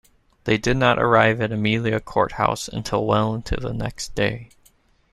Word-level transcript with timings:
They 0.45 0.57
did 0.57 0.77
not 0.77 0.97
arrive 0.97 1.39
at 1.41 1.51
Amelia 1.51 1.99
Court 1.99 2.31
House 2.31 2.67
until 2.67 3.05
well 3.05 3.35
into 3.35 3.55
the 3.55 3.71
next 3.71 4.15
day. 4.15 4.49